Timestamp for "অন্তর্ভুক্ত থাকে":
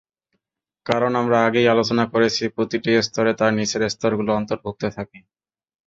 4.35-5.17